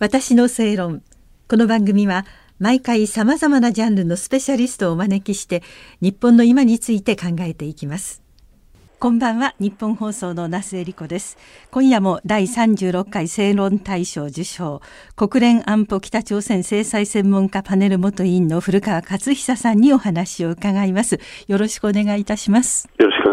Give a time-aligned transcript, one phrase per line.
[0.00, 1.02] 私の正論。
[1.48, 2.26] この番組は
[2.58, 5.62] 毎回さまざまなジャンルのスペシャリストをお招きして
[6.00, 8.20] 日本の今について考えていきます。
[8.98, 9.54] こんばんは。
[9.60, 11.38] 日本放送の那須恵理子です。
[11.70, 14.82] 今夜も第36回正論大賞受賞。
[15.14, 21.20] 国連安保北朝鮮制裁専門家パネル元委員の古川勝久さんにお話を伺います。
[21.46, 22.88] よろしくお願いいたします。
[22.98, 23.23] よろしく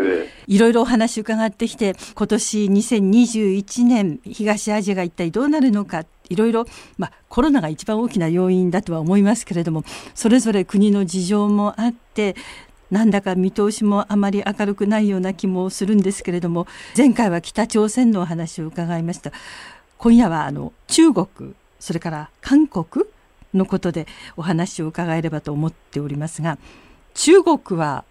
[0.00, 0.58] い。
[0.58, 6.66] ろいろお話伺ってきて今年2021年東アジアが一体どうなるのかいろいろ、
[6.98, 12.36] まあ、コロナが一番大きな要因だとは思いますけれどもそれぞれ国の事情もあって
[12.90, 19.32] なんだか見通しもあまり明るくないような気もするんですけれども前回は北朝鮮のお話を伺いました。
[19.98, 23.04] 今夜はあの中国それから韓国
[23.52, 24.06] のことで
[24.36, 26.58] お話を伺えればと思っておりますが
[27.12, 28.04] 中国は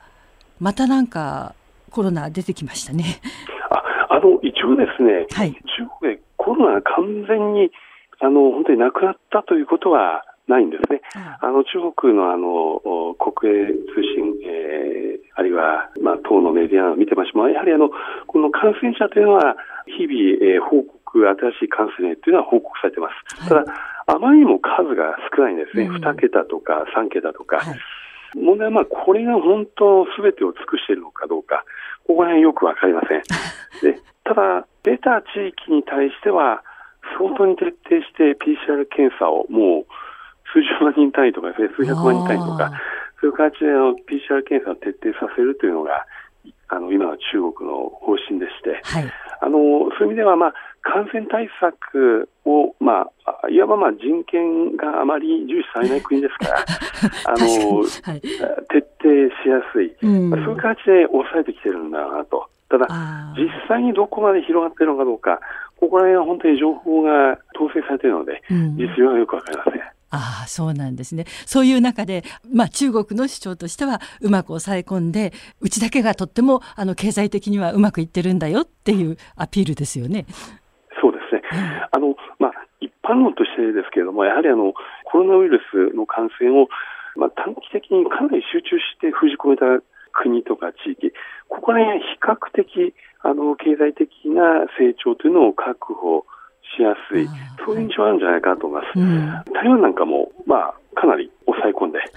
[0.59, 1.55] またなんか
[1.89, 3.21] コロナ出てきましたね。
[3.69, 5.59] ああの一応ですね、はい、中
[5.99, 7.71] 国でコロナが完全に
[8.19, 11.01] あの本当になくなったということはないんですね。
[11.13, 17.89] あの中国のあの国営通信、えー、あるいはまあ党のメディアを見てましてもやはりあの
[18.27, 21.21] この感染者というのは日々、えー、報告
[21.61, 23.47] 新しい感染例というのは報告されています。
[23.47, 23.63] ただ
[24.07, 25.87] あまりにも数が少ないんですね。
[25.87, 27.57] 二、うん、桁とか三桁とか。
[27.57, 27.79] はい
[28.35, 31.63] 問題はまあこれが本当すべてを尽くしているのかどうか、
[32.05, 33.21] ここら辺よくわかりません。
[33.81, 36.61] でただ、出た地域に対しては、
[37.17, 39.85] 相当に徹底して PCR 検査をもう
[40.53, 42.71] 数十万人単位とかですね、数百万人単位とか、
[43.19, 46.05] そういう形での PCR 検査を徹底させるというのが、
[46.69, 56.65] あの今の中国の方針でして、はい、あのそういう意味では、まあ、感染対策を、まあ、いわばまあ人権があまり重視されない国ですから、
[57.25, 59.09] あの、はい、徹底
[59.43, 59.95] しやすい、
[60.29, 62.47] まあ、そういう形で抑えてきてるんだなと。
[62.69, 62.87] ただ、
[63.35, 65.39] 実際にどこまで広がっているのかどうか、
[65.79, 69.98] ここら辺は本当に情報が統制されているので、うん、実情はよくわかりません。
[70.11, 71.25] ああそうなんですね。
[71.45, 80.25] そういう中で、まあ、中国の主張としてはうまく抑え込んでうちだけがとってもあの経済的にはうまくいってるんだよっていうアピールですよね。
[81.01, 81.41] そうですね、
[81.91, 82.51] あのまあ、
[82.81, 84.73] 一般論としてですけれどもやはりあの
[85.05, 86.67] コロナウイルスの感染を、
[87.15, 89.65] まあ、短期的にかなり集中して封じ込めた
[90.11, 91.13] 国とか地域
[91.47, 96.25] ここら辺は比較的あの経済的な成長というのを確保
[96.75, 97.27] しやすい、
[97.65, 99.53] そういう印象あるんじゃないかと思います。
[99.53, 102.13] 台湾なんかも、まあ、かなり抑え込んで、はい、いわ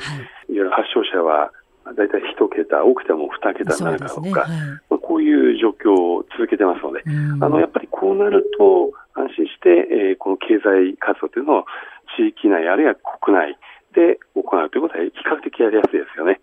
[0.48, 1.52] ゆる発症者は
[1.84, 4.46] 大体1桁、多くても2桁になるかどうか、
[4.90, 7.02] まあ、こういう状況を続けてますので、
[7.40, 11.64] あのやっぱりこうなると安心して、えー、この経済活動というのを
[12.16, 13.58] 地域内あるいは国内
[13.94, 16.40] で行うということは比較的やりやすいですよね。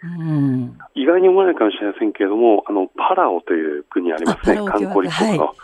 [0.94, 5.48] 意外に思わないかもしれませんけれども、あのパラオという国ありますね、観光立国の。
[5.48, 5.56] はい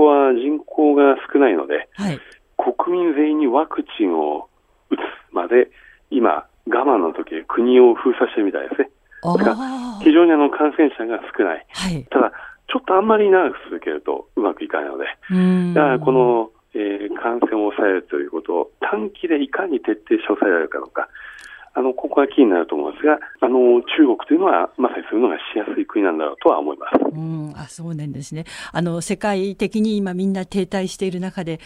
[0.00, 2.18] こは人口が少ないので、はい、
[2.56, 4.48] 国民全員にワクチンを
[4.88, 5.00] 打つ
[5.32, 5.70] まで、
[6.10, 8.90] 今、我慢の時国を封鎖してるみたいですね。
[10.02, 11.66] 非常にあの感染者が少ない。
[11.68, 12.32] はい、ただ、
[12.72, 15.04] ちょっとあんまり長く続けるとうまくいかないので、
[15.74, 21.08] だからこの、えー、感染を抑えるということを短期でいかに徹底して抑えられるかどうか、
[21.74, 26.96] あの、ここがキーになると思うんですが、あの、中国というのは、まさにそういうのがしやすい国なんだろうとは思います。
[27.12, 28.44] うん、あ、そうなんですね。
[28.72, 31.60] あの、世界的に今みんな停滞している中で、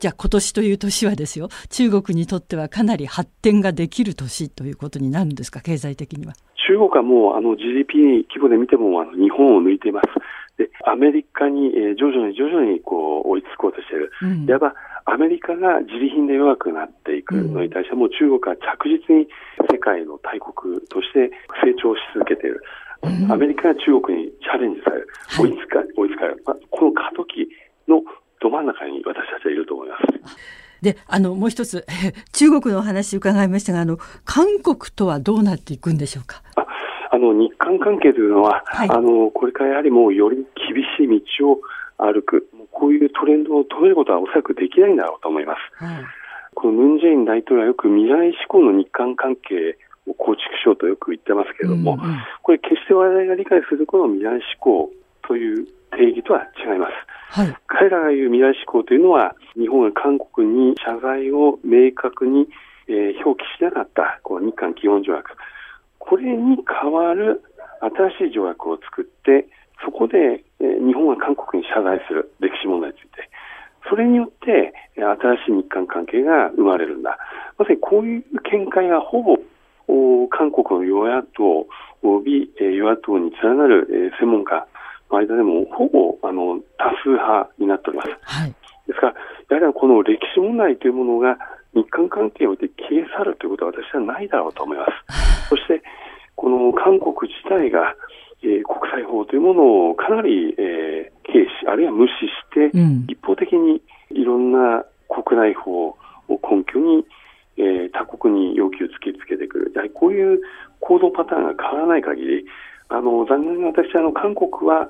[0.00, 6.32] じゃあ今年という年はですよ、中国にとってはかなり発展ができる年ということになるんですか、経済的には。
[6.66, 10.08] 中国はもうあの GDP 規模で見てもあの日本を抜いています。
[10.56, 14.10] で、アメリカに、えー、徐々に徐々にこう追いつこうとしている。
[14.22, 14.74] うん、いわば
[15.04, 19.28] アメリカが自利品で弱くなっていくのに対しても、中国は着実に
[19.70, 21.30] 世界の大国として
[21.62, 22.62] 成長し続けている。
[23.30, 25.08] アメリカが中国にチャレンジされる。
[25.38, 26.42] 追いつか、追いつかれる。
[26.44, 27.48] まあ、この過渡期
[27.88, 28.02] の
[28.40, 30.04] ど真ん中に私たちはいると思います。
[30.82, 31.84] で、あの、もう一つ、
[32.32, 36.42] 中国のお話伺いましたが、あの、韓国とはどうなっていくんでしょうか？
[36.56, 36.66] あ
[37.12, 41.60] あの、日韓関係というのは、はい、あの、これからやはりもうより厳しい道を
[41.98, 42.48] 歩く。
[42.80, 45.84] こういうトレンドを止めることはおそらくできないんだろうと思います。
[45.84, 46.04] はい、
[46.54, 49.76] このムン・ジェイン大統領はよく未来志向の日韓関係
[50.08, 54.90] を構築しようとよく言ってますけれども、うんうん、これ決して我々が理解するこの未来志向
[55.28, 57.42] という定義とは違います。
[57.42, 62.48] はい、彼らが言う未来志向というのは、日本が韓国に謝罪を明確に、
[62.88, 65.36] えー、表記しなかったこの日韓基本条約、
[65.98, 67.42] これに代わる
[68.18, 69.46] 新しい条約を作って、
[69.84, 73.30] そこで、えー、日本が韓国に謝罪する歴史問題について、
[73.88, 75.16] それによって新
[75.46, 77.18] しい日韓関係が生まれるんだ。
[77.58, 79.36] まさにこういう見解がほぼ
[80.28, 81.66] 韓国の与野党
[82.02, 84.66] 及び与野党に連なる専門家
[85.10, 88.10] の間でもほぼあの多数派になっております。
[88.22, 88.54] はい、
[88.86, 89.14] ですから、
[89.56, 91.38] やはりこの歴史問題というものが
[91.74, 95.48] 日韓関係において消え去るということは私はないだろうと思います。
[95.48, 95.82] そして、
[96.40, 97.94] この韓国自体が、
[98.42, 104.82] えー、国際法というものをかなり、えー、軽視、あるいは無視して、うん、一方的にいろんな
[105.12, 105.96] 国内法を
[106.30, 107.04] 根拠に、
[107.58, 109.72] えー、他国に要求を突きつけてくる。
[109.74, 110.40] やはりこういう
[110.80, 112.46] 行動パターンが変わらない限り、
[112.88, 114.88] あの、残念な私、あの、韓国は、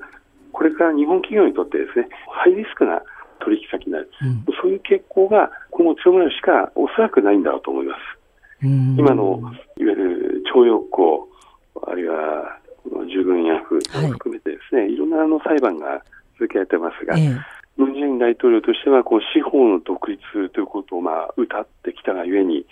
[0.53, 3.01] これから日本企業にとってですね、ハイリスクな
[3.43, 7.99] 取引先になる、うん、そういう傾向が今後強まるしかおそらくないんだろうと思います。
[8.63, 9.39] 今の
[9.77, 11.27] いわゆる徴用工、
[11.91, 12.57] あるいは
[13.07, 16.01] 従軍ヤフを含めてですね、はい、いろんなあの裁判が
[16.39, 17.37] 続けられてますが、ええ、
[17.77, 22.65] ムン・ジェイン大統領としてはこう司法の独立ということをまあ謳ってきたがゆえに、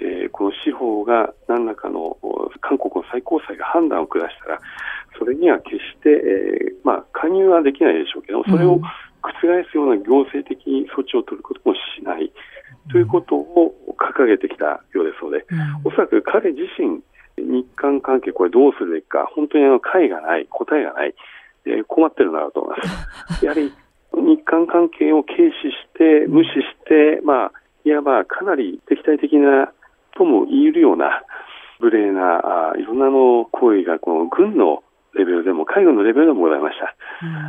[0.00, 2.16] えー、この司法が何らかの
[2.60, 4.60] 韓国の最高裁が判断を下したら、
[5.18, 8.80] それには決して、えーまあ、加入はできないでしょうけど、それを
[9.22, 9.32] 覆
[9.70, 10.58] すような行政的
[10.96, 12.32] 措置を取ることもしない、
[12.90, 15.46] ということを掲げてきたようですので、
[15.84, 17.00] おそらく彼自身、
[17.38, 21.14] 日韓関係、これどうするべきか、本当にあの解がない、答えがない、
[21.66, 22.84] えー、困ってるなと思いま
[23.36, 23.44] す。
[23.44, 23.72] やはり
[24.14, 27.52] 日韓関係を軽視して、無視して、まあ、
[27.84, 29.72] いわばかなり敵対的な
[30.16, 31.24] とも言えるような
[31.80, 34.84] 無礼なあいろんなの行為がこの軍の
[35.14, 36.94] レベルでも海軍のレベルでもございました。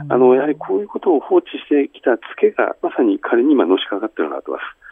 [0.09, 4.83] あのやはりこういうことを放置してきたツケがまさに彼に今のしかかっているなと思います。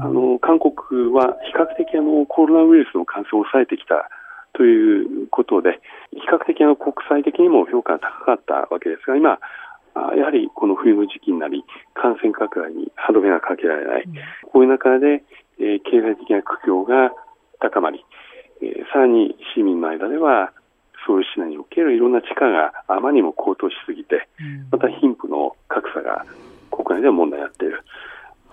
[0.00, 4.08] あの韓国は比較的あのコロナウイルスの感染を抑えてきた
[4.56, 5.80] ということで、
[6.12, 9.38] 比較的あの国際的にも評価が高かったわけですが、今、
[10.16, 11.62] やはりこの冬の時期になり、
[11.94, 14.04] 感染拡大に歯止めがかけられない、
[14.50, 15.22] こういう中で、
[15.60, 17.12] えー、経済的な苦境が
[17.60, 18.04] 高まり、
[18.62, 20.52] えー、さらに市民の間では、
[21.06, 24.26] ソウル市内におけるいろんな地価があまりにも高騰しすぎて、
[24.70, 26.24] また貧富の格差が
[26.70, 27.84] 国内では問題になっている。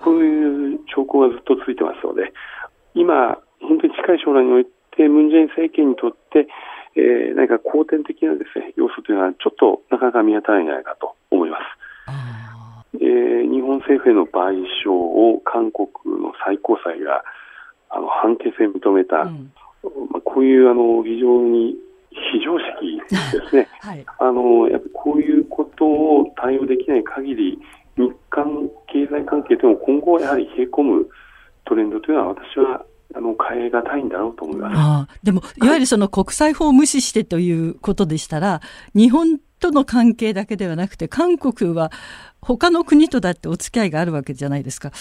[0.03, 2.33] こういう兆候がずっと続いてますので、
[2.94, 4.71] 今、本当に近い将来において、
[5.09, 6.47] ムン・ジェイン政権にとって、
[6.95, 11.61] えー、何か後天的なですね、要素というのはちょっとなかなか見当たらないんじゃないかと思います。
[13.01, 15.89] えー、日本政府への賠償を韓国
[16.21, 17.23] の最高裁が
[17.89, 19.51] あの判決で認めた、うん、
[20.11, 21.75] まあ、こういうあの非常に
[22.11, 27.59] 非常識ですね、 はい、あのやっぱこういうことを対応できない限り、
[27.97, 31.09] 日韓経済関係というのも今後やはり冷え込む
[31.65, 32.85] トレンドというのは、私は
[33.15, 38.62] あの変え難いんだろうと思いますあでも、いわゆるその国際法を無視してということでしたら、
[38.95, 41.92] 日本との関係だけではなくて、韓国は
[42.42, 44.92] 他の国とだってお付き合いがあるわけじゃないですか。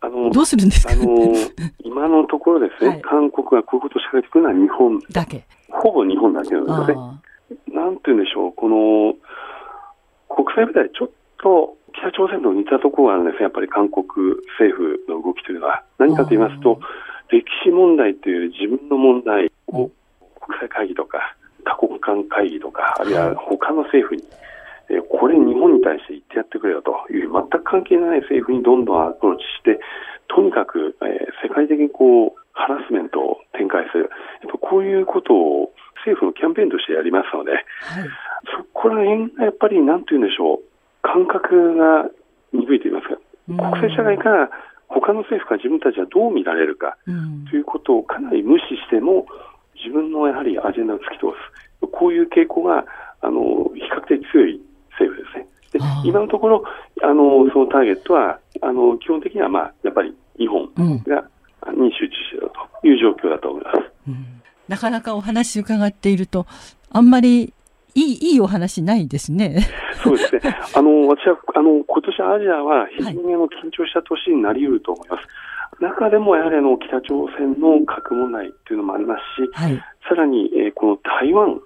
[0.00, 1.32] あのどうするんですか、あの
[1.84, 5.44] 今のところですね、はい、韓国がこういうことを仕掛けてくるのは日本だけ。
[5.70, 7.74] ほぼ日本だけなんですね。
[7.74, 9.14] なんて言うんでしょう、この
[10.28, 14.04] 国際舞台、ちょっと北朝鮮と似たところがあるんですやっぱり韓国
[14.58, 15.84] 政府の動きというのは。
[15.98, 16.80] 何かと言いますと、
[17.32, 19.90] 歴史問題という自分の問題を
[20.36, 21.34] 国際会議とか
[21.64, 24.22] 多国間会議とか、あるいは他の政府に、
[24.90, 29.80] えー、これ日本に対して言ってやってくれよという全く関係ない政府にどんどんアプローチして、
[30.28, 34.10] とにかく、えー、世界的にこうハラスメントを展開する、
[34.42, 35.72] やっぱこういうことを
[36.04, 37.62] 政府のキャンペーンとしてやりますので、はい、
[38.58, 40.60] そこら辺がやっぱりなんて言うんでしょう、
[41.02, 42.10] 感覚が
[42.52, 43.16] 鈍いと言いますか、
[43.70, 44.50] 国際社会から
[45.00, 46.96] 他の政府から自分たちはどう見られるか
[47.50, 49.26] ということをかなり無視しても、
[49.74, 51.26] 自分のやはりアジェンダを突き通
[51.80, 52.84] す、こういう傾向が
[53.20, 54.60] あの比較的強い
[54.98, 55.46] 政府ですね。
[55.72, 56.64] で今のところ
[57.02, 60.68] あの、そのターゲットはあの基本的には、まあ、やっぱり日本
[61.06, 61.24] が、
[61.72, 66.46] に集中しているという状況だと思います、うん、なかなかお話伺っていると、
[66.90, 67.54] あんまり
[67.94, 69.68] いいいいお話ないですね。
[70.02, 70.40] そうですね。
[70.74, 75.28] あの私はあの今年アジアは非常にあの緊張した年になり得ると思います。
[75.80, 79.76] 中でもやはりあの北朝鮮の核問題というのもありますし、はい、
[80.08, 81.60] さらに、えー、この台湾、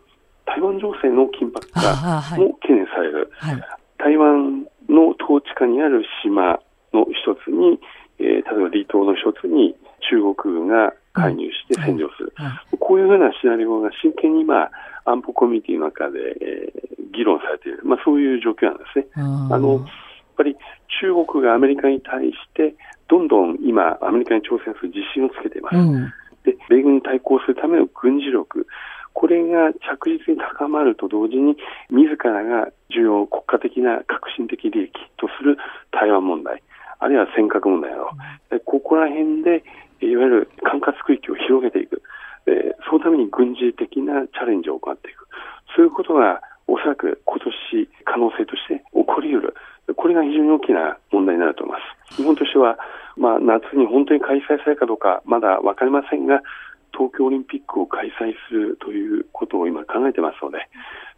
[0.44, 3.60] 台湾情勢の緊迫化も懸念される、はい、
[3.98, 6.60] 台湾の統治下にある島
[6.92, 7.80] の一つに、
[8.18, 9.74] えー、例えば離島の一つに
[10.08, 14.70] 中国軍が介入して占領する、はい、こういうふうなシナリオが真剣に今、
[15.04, 19.06] 安保コミュニティの中で、えー、議論されている、まあ、そういう状況なんですね。
[19.16, 19.84] あの
[20.36, 20.56] ぱり
[21.00, 22.74] 中国がアメリカに対して
[23.08, 25.76] どんどん今、アメリカに挑戦する自信をつけています。
[25.76, 26.12] うん、
[26.44, 28.66] で、米軍に対抗するための軍事力、
[29.12, 31.56] これが着実に高まると同時に、
[31.90, 35.56] 自らが重要国家的な革新的利益とする
[35.90, 36.62] 台湾問題、
[36.98, 38.10] あるいは尖閣問題など、
[38.50, 38.56] う。
[38.56, 39.64] ん、ここら辺で、
[40.00, 42.02] いわゆる管轄区域を広げていく、
[42.46, 45.26] えー、そのために軍事的なチャレンジを行っていく、
[45.74, 49.54] そういうことがおそらく今年可能性として起こり得る、
[49.94, 52.16] これが非常に大きな問題になると思います。
[52.16, 52.78] 日本としては、
[53.16, 56.42] まあ、夏に本当に開催されるかどうかまだ分かりませんが、
[56.92, 60.58] 東京オリンピックを開催するということを今考えてますので、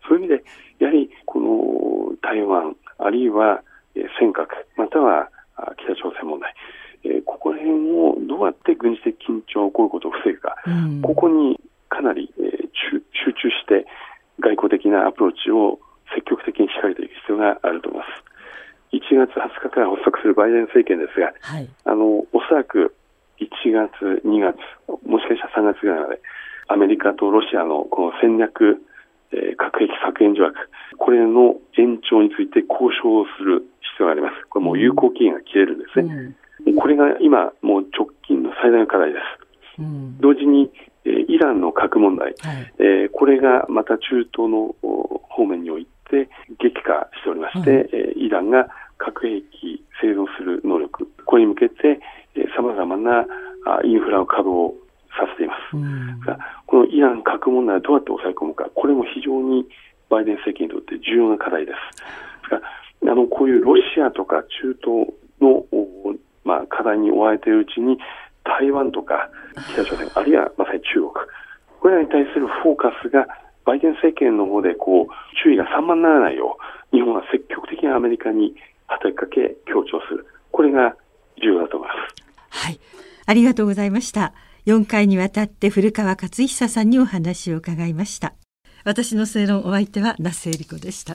[0.08, 0.44] そういう意味で、
[0.80, 3.62] やはりこの台湾、あるいは
[4.18, 5.30] 尖閣、または
[5.78, 6.54] 北朝鮮問題、
[7.04, 13.86] えここら辺をどうやって軍事的緊張が起こることを防ぐか、うん、ここにかなり、え集中して
[14.40, 15.78] 外交的なアプローチを
[16.14, 18.28] 積極的に仕掛けていく必要があると思います。
[18.92, 22.96] 1月20日から発足するバイデン政権ですが、はい、あのおそらく
[23.40, 24.56] 1月、2月、
[25.06, 26.20] もしかしたら3月ぐらいまで、
[26.68, 28.82] アメリカとロシアのこの戦略、
[29.32, 30.56] えー、核兵器削減条約、
[30.96, 33.64] これの延長について交渉をする
[33.96, 34.34] 必要があります。
[34.48, 36.34] これもう有効期限が切れるんですね。
[36.66, 39.18] うん、これが今、もう直近の最大の課題で
[39.76, 39.80] す。
[39.80, 40.70] うん、同時に、
[41.04, 44.74] えー、イランの核問題、はい、えー、これがまた中東の
[45.30, 46.28] 方面において
[46.58, 52.00] 激化しておりまして、うん、イランが核兵器製造する能力、これに向けて
[52.56, 53.26] さまざまな
[53.84, 54.74] インフラを稼働
[55.12, 55.76] させています。
[55.76, 56.20] うん、
[56.66, 59.68] このイラン核問題をどうやって抑え込むか、これも非常に
[60.08, 61.76] バイデン政権にとって重要な課題です。
[62.50, 65.64] あのこういうロシアとか中東の、
[66.44, 67.98] まあ、課題に追われているうちに、
[68.44, 69.30] 台湾とか
[69.74, 71.12] 北朝鮮、あるいはまさに中国、
[71.80, 73.28] これらに対するフォーカスが
[73.66, 75.06] バイデン政権の方でこう
[75.44, 76.56] 注意が散漫にならないよ
[76.92, 78.54] う、日本は積極的にアメリカに
[78.86, 80.26] 働きかけ強調する。
[80.50, 80.96] これが
[81.40, 82.66] 重要だと思います。
[82.66, 82.80] はい。
[83.28, 84.32] ありがとうございました。
[84.64, 88.32] 4回にわたって古川勝久さんにお話を伺いました。
[88.84, 91.14] 私の正論お相手は那須恵理子でした。